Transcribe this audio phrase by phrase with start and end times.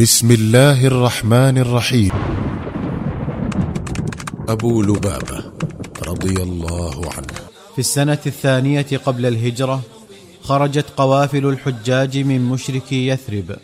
[0.00, 2.10] بسم الله الرحمن الرحيم
[4.48, 5.44] ابو لبابه
[6.08, 7.34] رضي الله عنه
[7.72, 9.80] في السنة الثانية قبل الهجرة
[10.42, 13.56] خرجت قوافل الحجاج من مشركي يثرب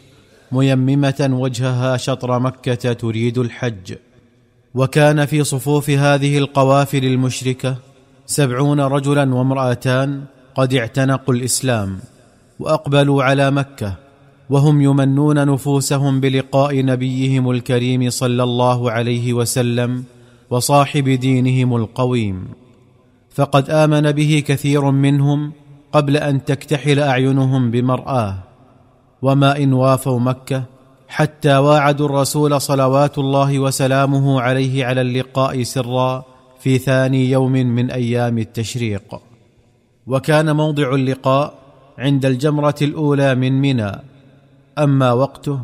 [0.52, 3.94] ميممة وجهها شطر مكة تريد الحج.
[4.74, 7.76] وكان في صفوف هذه القوافل المشركة
[8.26, 10.24] سبعون رجلا وامرأتان
[10.54, 11.98] قد اعتنقوا الإسلام
[12.58, 14.05] وأقبلوا على مكة.
[14.50, 20.04] وهم يمنون نفوسهم بلقاء نبيهم الكريم صلى الله عليه وسلم
[20.50, 22.48] وصاحب دينهم القويم.
[23.30, 25.52] فقد آمن به كثير منهم
[25.92, 28.38] قبل أن تكتحل أعينهم بمرآة.
[29.22, 30.64] وما إن وافوا مكة
[31.08, 36.24] حتى واعدوا الرسول صلوات الله وسلامه عليه على اللقاء سرا
[36.60, 39.20] في ثاني يوم من أيام التشريق.
[40.06, 41.54] وكان موضع اللقاء
[41.98, 43.92] عند الجمرة الأولى من منى.
[44.78, 45.60] أما وقته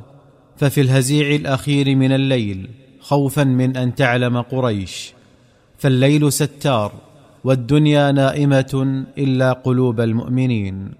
[0.56, 2.70] ففي الهزيع الأخير من الليل
[3.00, 5.12] خوفا من أن تعلم قريش.
[5.78, 6.92] فالليل ستار
[7.44, 10.94] والدنيا نائمة إلا قلوب المؤمنين.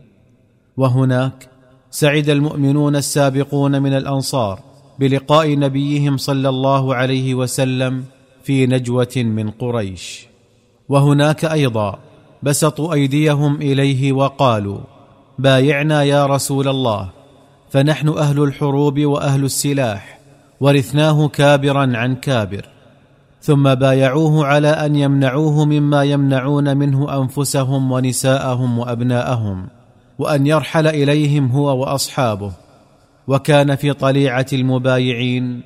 [0.77, 1.49] وهناك
[1.91, 4.61] سعد المؤمنون السابقون من الأنصار
[4.99, 8.05] بلقاء نبيهم صلى الله عليه وسلم
[8.43, 10.27] في نجوة من قريش.
[10.89, 11.99] وهناك أيضا
[12.43, 14.79] بسطوا أيديهم إليه وقالوا
[15.39, 17.22] بايعنا يا رسول الله.
[17.73, 20.19] فنحن أهل الحروب وأهل السلاح
[20.61, 22.69] ورثناه كابرا عن كابر.
[23.41, 29.67] ثم بايعوه على أن يمنعوه مما يمنعون منه أنفسهم ونساءهم وأبناءهم
[30.19, 32.53] وأن يرحل إليهم هو وأصحابه.
[33.29, 35.63] وكان في طليعة المبايعين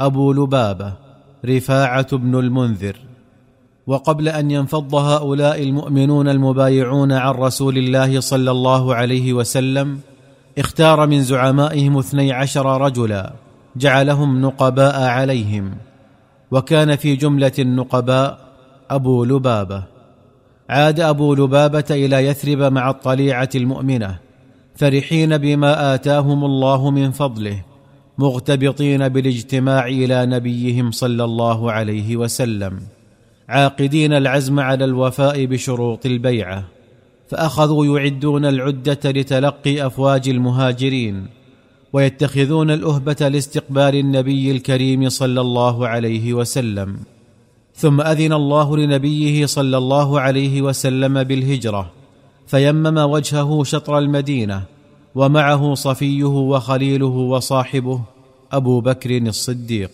[0.00, 0.92] أبو لبابة
[1.44, 2.96] رفاعة بن المنذر.
[3.86, 10.00] وقبل أن ينفض هؤلاء المؤمنون المبايعون عن رسول الله صلى الله عليه وسلم
[10.58, 13.32] اختار من زعمائهم اثني عشر رجلا
[13.76, 15.74] جعلهم نقباء عليهم
[16.50, 18.38] وكان في جملة النقباء
[18.90, 19.84] أبو لبابة.
[20.70, 24.18] عاد أبو لبابة إلى يثرب مع الطليعة المؤمنة
[24.76, 27.62] فرحين بما آتاهم الله من فضله
[28.18, 32.80] مغتبطين بالاجتماع إلى نبيهم صلى الله عليه وسلم
[33.48, 36.75] عاقدين العزم على الوفاء بشروط البيعة.
[37.28, 41.26] فأخذوا يعدون العدة لتلقي أفواج المهاجرين
[41.92, 46.96] ويتخذون الأهبة لاستقبال النبي الكريم صلى الله عليه وسلم.
[47.74, 51.90] ثم أذن الله لنبيه صلى الله عليه وسلم بالهجرة
[52.46, 54.62] فيمم وجهه شطر المدينة
[55.14, 58.00] ومعه صفيه وخليله وصاحبه
[58.52, 59.90] أبو بكر الصديق.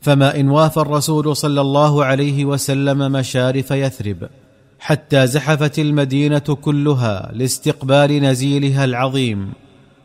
[0.00, 4.28] فما إن وافى الرسول صلى الله عليه وسلم مشارف يثرب
[4.84, 9.52] حتى زحفت المدينة كلها لاستقبال نزيلها العظيم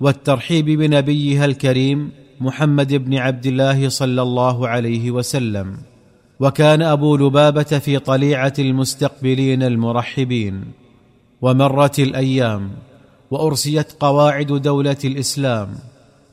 [0.02, 2.12] والترحيب بنبيها الكريم
[2.42, 5.78] محمد بن عبد الله صلى الله عليه وسلم.
[6.40, 10.64] وكان أبو لبابة في طليعة المستقبلين المرحبين.
[11.42, 12.72] ومرت الأيام
[13.32, 15.70] وأرسيت قواعد دولة الإسلام.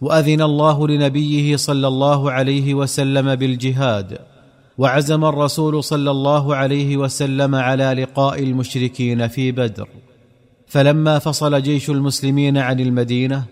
[0.00, 4.18] وأذن الله لنبيه صلى الله عليه وسلم بالجهاد.
[4.78, 9.88] وعزم الرسول صلى الله عليه وسلم على لقاء المشركين في بدر.
[10.66, 13.44] فلما فصل جيش المسلمين عن المدينة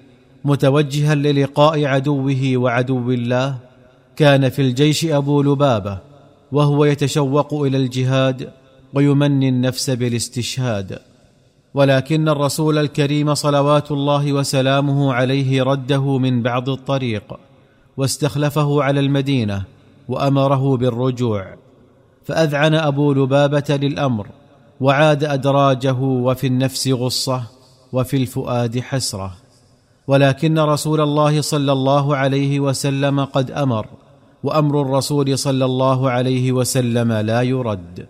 [0.45, 3.59] متوجها للقاء عدوه وعدو الله
[4.17, 5.99] كان في الجيش أبو لبابة
[6.53, 8.49] وهو يتشوق إلى الجهاد
[8.95, 10.99] ويمني النفس بالاستشهاد.
[11.75, 17.35] ولكن الرسول الكريم صلوات الله وسلامه عليه رده من بعض الطريق
[17.97, 19.65] واستخلفه على المدينة
[20.13, 21.55] وأمره بالرجوع
[22.25, 24.27] فأذعن أبو لبابة للأمر
[24.81, 27.43] وعاد أدراجه وفي النفس غصة
[27.93, 29.33] وفي الفؤاد حسرة.
[30.07, 33.87] ولكن رسول الله صلى الله عليه وسلم قد أمر
[34.43, 38.07] وأمر الرسول صلى الله عليه وسلم لا يرد.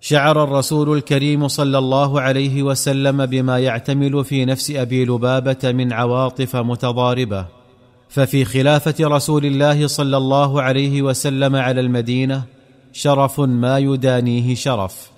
[0.00, 6.56] شعر الرسول الكريم صلى الله عليه وسلم بما يعتمل في نفس أبي لبابة من عواطف
[6.56, 7.61] متضاربة.
[8.12, 12.42] ففي خلافة رسول الله صلى الله عليه وسلم على المدينة
[12.92, 15.10] شرف ما يدانيه شرف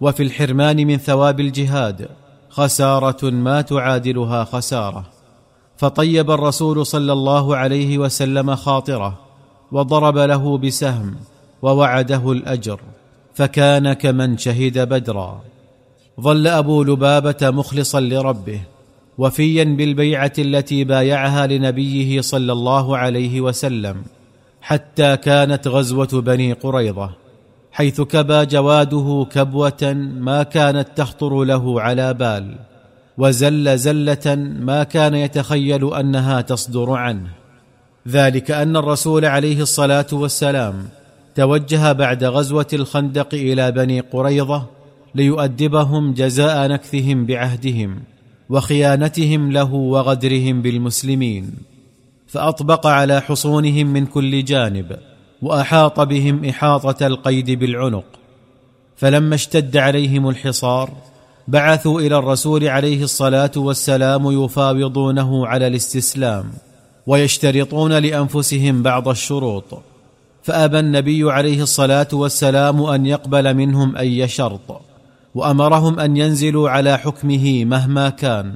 [0.00, 2.08] وفي الحرمان من ثواب الجهاد
[2.50, 5.04] خسارة ما تعادلها خسارة.
[5.76, 9.18] فطيب الرسول صلى الله عليه وسلم خاطره
[9.72, 11.16] وضرب له بسهم
[11.62, 12.80] ووعده الأجر
[13.34, 15.40] فكان كمن شهد بدرا.
[16.20, 18.60] ظل أبو لبابة مخلصا لربه
[19.18, 24.02] وفيا بالبيعة التي بايعها لنبيه صلى الله عليه وسلم
[24.60, 27.10] حتى كانت غزوة بني قريظة
[27.72, 32.56] حيث كبى جواده كبوة ما كانت تخطر له على بال
[33.18, 37.28] وزل زلة ما كان يتخيل أنها تصدر عنه.
[38.08, 40.88] ذلك أن الرسول عليه الصلاة والسلام
[41.34, 44.66] توجه بعد غزوة الخندق إلى بني قريظة
[45.14, 48.00] ليؤدبهم جزاء نكثهم بعهدهم.
[48.50, 51.50] وخيانتهم له وغدرهم بالمسلمين
[52.26, 54.96] فأطبق على حصونهم من كل جانب
[55.42, 58.04] وأحاط بهم إحاطة القيد بالعنق.
[58.96, 60.90] فلما اشتد عليهم الحصار
[61.48, 66.50] بعثوا إلى الرسول عليه الصلاة والسلام يفاوضونه على الاستسلام
[67.06, 69.82] ويشترطون لأنفسهم بعض الشروط.
[70.42, 74.80] فأبى النبي عليه الصلاة والسلام أن يقبل منهم أي شرط.
[75.34, 78.54] وأمرهم أن ينزلوا على حكمه مهما كان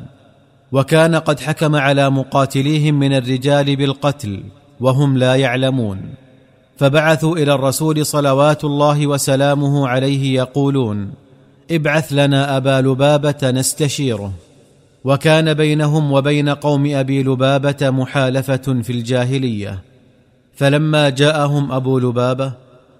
[0.73, 4.43] وكان قد حكم على مقاتليهم من الرجال بالقتل
[4.81, 6.01] وهم لا يعلمون.
[6.77, 11.11] فبعثوا إلى الرسول صلوات الله وسلامه عليه يقولون
[11.71, 14.33] ابعث لنا أبا لبابة نستشيره.
[15.05, 19.83] وكان بينهم وبين قوم أبي لبابة محالفة في الجاهلية.
[20.55, 22.53] فلما جاءهم أبو لبابة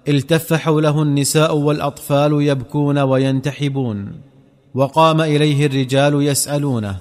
[0.07, 4.11] التف حوله النساء والأطفال يبكون وينتحبون.
[4.75, 6.97] وقام إليه الرجال يسألونه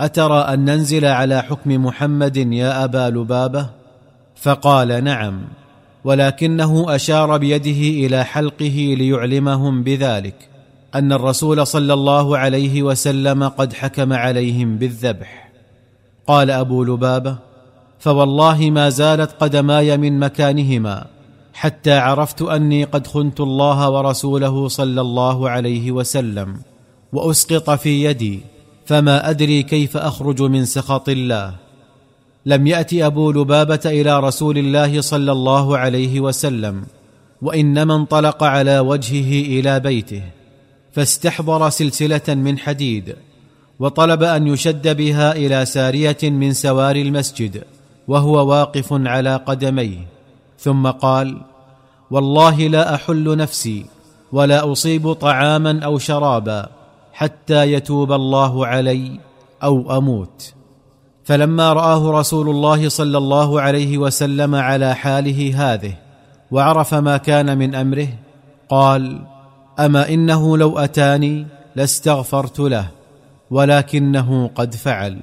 [0.00, 3.66] أترى أن ننزل على حكم محمد يا أبا لبابة؟
[4.36, 5.40] فقال نعم
[6.04, 10.34] ولكنه أشار بيده إلى حلقه ليعلمهم بذلك
[10.94, 15.50] أن الرسول صلى الله عليه وسلم قد حكم عليهم بالذبح.
[16.26, 17.36] قال أبو لبابة
[17.98, 21.06] فوالله ما زالت قدماي من مكانهما
[21.60, 26.56] حتى عرفت أني قد خنت الله ورسوله صلى الله عليه وسلم
[27.12, 28.40] وأسقط في يدي
[28.86, 31.54] فما أدري كيف أخرج من سخط الله.
[32.46, 36.84] لم يات أبو لبابة إلى رسول الله صلى الله عليه وسلم
[37.42, 40.22] وإنما انطلق على وجهه إلى بيته
[40.92, 43.16] فاستحضر سلسلة من حديد
[43.78, 47.64] وطلب أن يشد بها إلى سارية من سواري المسجد
[48.08, 50.06] وهو واقف على قدميه
[50.58, 51.49] ثم قال
[52.10, 53.86] والله لا أحل نفسي
[54.32, 56.66] ولا أصيب طعاما أو شرابا
[57.12, 59.20] حتى يتوب الله علي
[59.62, 60.54] أو أموت.
[61.24, 65.94] فلما رآه رسول الله صلى الله عليه وسلم على حاله هذه
[66.50, 68.08] وعرف ما كان من أمره
[68.68, 69.22] قال
[69.78, 71.46] أما إنه لو أتاني
[71.76, 72.88] لاستغفرت له
[73.50, 75.20] ولكنه قد فعل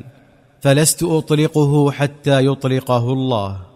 [0.61, 3.66] فلست أطلقه حتى يطلقه الله.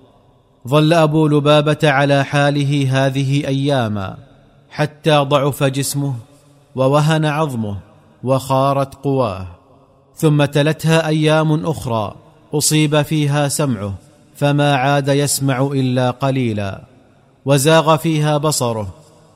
[0.68, 4.18] ظل أبو لبابة على حاله هذه أياما
[4.70, 6.14] حتى ضعف جسمه
[6.76, 7.78] ووهن عظمه
[8.24, 9.48] وخارت قواه.
[10.16, 12.16] ثم تلتها أيام أخرى
[12.54, 13.94] أصيب فيها سمعه
[14.36, 16.82] فما عاد يسمع إلا قليلا.
[17.46, 18.94] وزاغ فيها بصره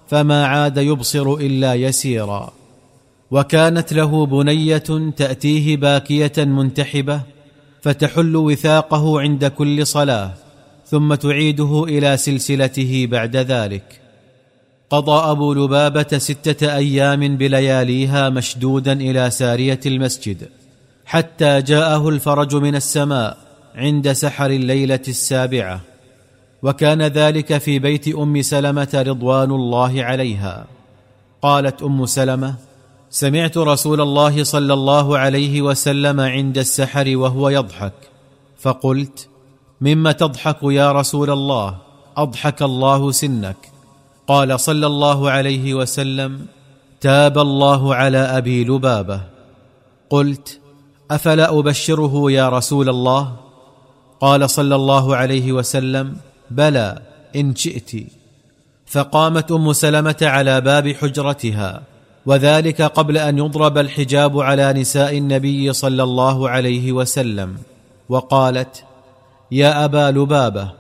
[0.07, 2.49] فما عاد يبصر إلا يسيرا.
[3.31, 7.21] وكانت له بنية تأتيه باكية منتحبة
[7.81, 10.31] فتحل وثاقه عند كل صلاة.
[10.87, 14.01] ثم تعيده إلى سلسلته بعد ذلك.
[14.89, 20.49] قضى أبو لبابة ستة أيام بلياليها مشدودا إلى سارية المسجد
[21.05, 23.37] حتى جاءه الفرج من السماء
[23.75, 25.81] عند سحر الليلة السابعة.
[26.63, 30.65] وكان ذلك في بيت أم سلمة رضوان الله عليها.
[31.41, 32.55] قالت أم سلمة
[33.09, 37.93] سمعت رسول الله صلى الله عليه وسلم عند السحر وهو يضحك.
[38.59, 39.27] فقلت
[39.81, 41.77] مم تضحك يا رسول الله
[42.17, 43.57] أضحك الله سنك.
[44.27, 46.45] قال صلى الله عليه وسلم
[47.01, 49.21] تاب الله على أبي لبابة.
[50.09, 50.59] قلت
[51.11, 53.35] أفلا أبشره يا رسول الله؟
[54.21, 56.15] قال صلى الله عليه وسلم
[56.51, 57.01] بلى
[57.35, 57.91] إن شئت.
[58.85, 61.81] فقامت أم سلمة على باب حجرتها
[62.25, 67.57] وذلك قبل أن يضرب الحجاب على نساء النبي صلى الله عليه وسلم.
[68.09, 68.83] وقالت
[69.51, 70.71] يا أبا لبابة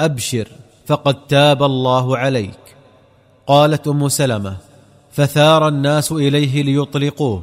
[0.00, 0.48] أبشر
[0.86, 2.60] فقد تاب الله عليك.
[3.46, 4.56] قالت أم سلمة
[5.12, 7.42] فثار الناس إليه ليطلقوه.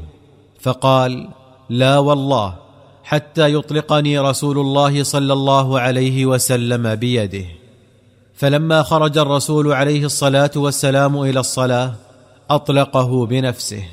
[0.59, 1.29] فقال
[1.69, 2.55] لا والله
[3.03, 7.45] حتى يطلقني رسول الله صلى الله عليه وسلم بيده.
[8.33, 11.93] فلما خرج الرسول عليه الصلاة والسلام إلى الصلاة
[12.49, 13.83] أطلقه بنفسه.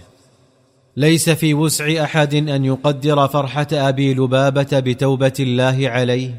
[0.96, 6.34] ليس في وسع أحد أن يقدر فرحة أبي لبابة بتوبة الله عليه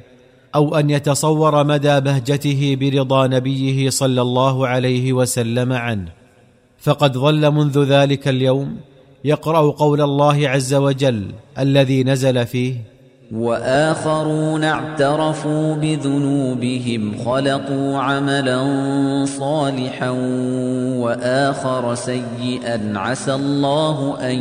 [0.56, 6.08] أو أن يتصور مدى بهجته برضا نبيه صلى الله عليه وسلم عنه.
[6.80, 8.78] فقد ظل منذ ذلك اليوم
[9.26, 12.74] يقرأ قول الله عز وجل الذي نزل فيه
[13.32, 18.60] وآخرون اعترفوا بذنوبهم خلقوا عملا
[19.26, 20.10] صالحا
[21.00, 24.38] وآخر سيئا عسى الله أن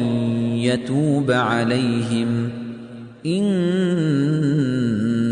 [0.56, 2.63] يتوب عليهم.
[3.26, 3.44] إن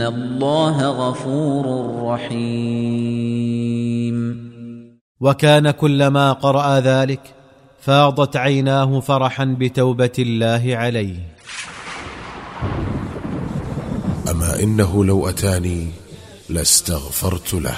[0.03, 3.13] الله غفور رحيم.
[5.21, 7.21] وكان كلما قرأ ذلك
[7.81, 11.17] فاضت عيناه فرحا بتوبة الله عليه.
[14.31, 15.89] أما إنه لو أتاني
[16.51, 17.77] لاستغفرت له.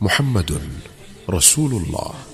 [0.00, 0.58] محمد
[1.30, 2.29] رسول الله.